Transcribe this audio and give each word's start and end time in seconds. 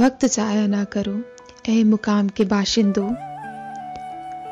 वक्त 0.00 0.24
जाया 0.24 0.66
ना 0.66 0.84
करो 0.84 1.22
ए 1.68 1.84
मुकाम 1.84 2.28
के 2.28 2.44
बाशिंदो। 2.44 3.08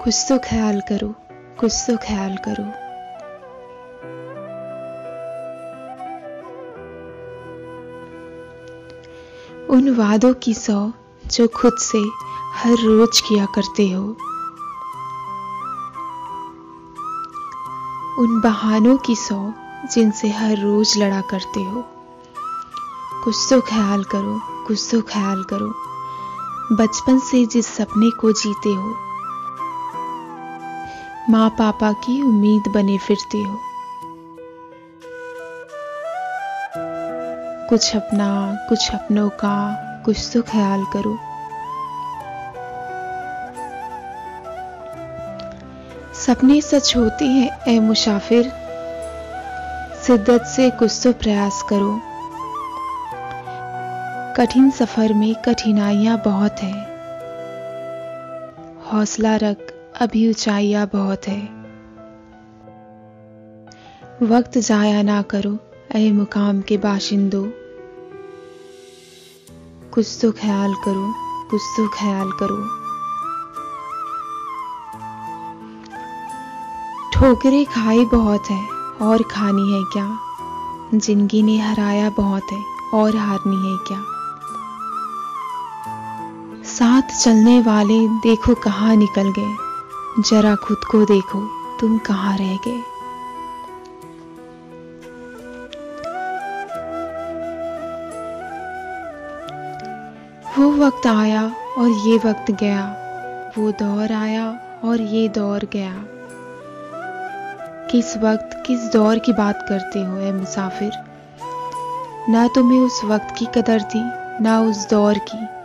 कुछ 0.04 0.24
तो 0.28 0.38
ख्याल 0.38 0.80
करो, 0.80 1.14
कुछ 1.60 1.84
तो 1.86 1.96
ख्याल 1.96 2.36
करो। 2.36 2.87
उन 9.70 9.88
वादों 9.94 10.34
की 10.34 10.54
सौ 10.54 10.92
जो 11.26 11.46
खुद 11.48 11.76
से 11.78 11.98
हर 12.54 12.76
रोज 12.78 13.20
किया 13.20 13.46
करते 13.46 13.90
हो। 13.90 14.02
उन 18.18 18.40
बहानों 18.40 18.96
की 18.96 19.16
सौ 19.16 19.52
जिनसे 19.94 20.28
हर 20.28 20.56
रोज 20.58 20.98
लड़ा 20.98 21.20
करते 21.20 21.62
हो। 21.62 21.84
कुछ 23.24 23.36
तो 23.50 23.60
ख्याल 23.60 24.04
करो, 24.04 24.40
कुछ 24.66 24.88
तो 24.90 25.00
ख्याल 25.02 25.42
करो। 25.42 25.72
बचपन 26.76 27.18
से 27.18 27.46
जिस 27.46 27.66
सपने 27.66 28.10
को 28.10 28.32
जीते 28.32 28.74
हो 28.74 28.94
माँ 31.30 31.48
पापा 31.50 31.92
की 31.92 32.22
उम्मीद 32.22 32.72
बने 32.74 32.98
फिरते 32.98 33.42
हो। 33.42 33.60
कुछ 37.68 37.96
अपना, 37.96 38.56
कुछ 38.68 38.94
अपनों 38.94 39.28
का, 39.28 39.74
कुछ 40.04 40.30
तो 40.34 40.42
ख्याल 40.42 40.84
करो। 40.84 41.18
सपने 46.14 46.60
सच 46.60 46.96
होते 46.96 47.24
हैं, 47.24 47.64
ए 47.68 47.80
मुसाफिर। 47.80 48.44
शिद्दत 50.06 50.42
से 50.42 50.70
कुछ 50.70 51.00
तो 51.04 51.12
प्रयास 51.12 51.64
करो। 51.72 52.00
कठिन 54.36 54.70
सफ़र 54.70 55.14
में 55.14 55.34
कठिनाइयाँ 55.34 56.22
बहुत 56.24 56.62
है। 56.62 56.82
हौसला 58.92 59.36
रख, 59.36 59.56
अभी 60.00 60.28
ऊंचाइयाँ 60.28 60.86
बहुत 60.86 61.28
है। 61.28 61.42
वक्त 64.22 64.58
जाया 64.58 65.02
ना 65.02 65.22
करो 65.22 65.58
अय 65.94 66.12
मुकाम 66.12 66.60
के 66.60 66.76
बाशिंदों। 66.76 67.57
कुछ 69.98 70.18
तो 70.22 70.30
ख्याल 70.32 70.74
करो, 70.74 71.14
कुछ 71.50 71.62
तो 71.76 71.86
ख्याल 71.88 72.30
करो। 72.32 72.56
ठोकरे 77.14 77.64
खाई 77.64 78.04
बहुत 78.04 78.50
है, 78.50 78.60
और 79.02 79.22
खानी 79.22 79.72
है 79.72 79.82
क्या? 79.92 80.06
ज़िंदगी 80.94 81.42
ने 81.42 81.58
हराया 81.58 82.10
बहुत 82.10 82.52
है, 82.52 82.62
और 82.94 83.16
हारनी 83.16 83.56
है 83.56 83.76
क्या? 83.88 83.98
साथ 86.68 87.18
चलने 87.20 87.60
वाले 87.60 87.98
देखो 88.22 88.54
कहाँ 88.54 88.94
निकल 88.96 89.32
गए, 89.38 89.56
जरा 90.22 90.54
खुद 90.56 90.84
को 90.90 91.04
देखो 91.04 91.40
तुम 91.80 91.98
कहाँ 91.98 92.36
रह 92.36 92.56
गए। 92.66 92.97
वो 100.56 100.70
वक्त 100.72 101.06
आया 101.06 101.54
और 101.78 101.90
ये 101.90 102.18
वक्त 102.18 102.50
गया। 102.50 102.94
वो 103.58 103.72
दौर 103.72 104.12
आया 104.12 104.60
और 104.84 105.00
ये 105.00 105.28
दौर 105.28 105.68
गया। 105.72 106.04
किस 107.90 108.16
वक्त 108.16 108.62
किस 108.66 108.92
दौर 108.92 109.18
की 109.18 109.32
बात 109.32 109.66
करते 109.68 110.04
हो, 110.04 110.18
ए 110.18 110.32
मुसाफिर? 110.32 110.92
ना 112.28 112.48
तुम्हें 112.48 112.80
उस 112.80 113.04
वक्त 113.04 113.34
की 113.38 113.46
कदर 113.46 113.82
थी, 113.82 114.02
ना 114.42 114.60
उस 114.60 114.90
दौर 114.90 115.18
की। 115.18 115.58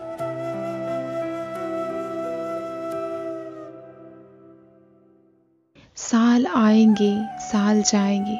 साल 5.96 6.47
आएँगे, 6.47 7.25
साल 7.40 7.81
जाएँगे। 7.81 8.40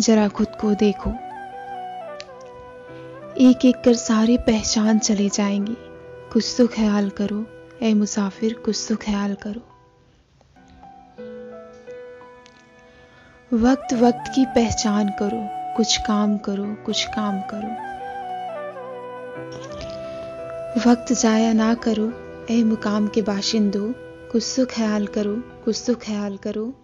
जरा 0.00 0.28
खुद 0.28 0.48
को 0.60 0.74
देखो। 0.74 1.25
एक 3.40 3.64
एक 3.64 3.76
कर 3.84 3.94
सारे 3.94 4.36
पहचान 4.36 4.98
चले 4.98 5.28
जाएँगे। 5.28 5.76
कुछ 6.32 6.54
तो 6.58 6.66
ख्याल 6.66 7.10
करो 7.10 7.46
ए 7.82 7.94
मुसाफिर, 7.94 8.52
कुछ 8.52 8.86
तो 8.88 8.96
ख्याल 8.96 9.34
करो। 9.34 9.60
वक्त 13.56 13.94
वक्त 13.94 14.32
की 14.34 14.44
पहचान 14.44 15.08
करो, 15.08 15.74
कुछ 15.76 15.96
काम 15.96 16.38
करो, 16.38 16.76
कुछ 16.86 17.04
काम 17.04 17.40
करो। 17.40 17.68
वक्त 20.90 21.12
जाया 21.12 21.52
ना 21.52 21.74
करो 21.74 22.12
ए 22.50 22.64
मुकाम 22.64 23.08
के 23.08 23.22
बाशिंदों, 23.22 23.92
कुछ 24.32 24.54
तो 24.56 24.66
ख्याल 24.66 25.06
करो, 25.06 25.36
कुछ 25.64 25.84
तो 25.86 25.94
ख्याल 25.94 26.36
करो। 26.36 26.82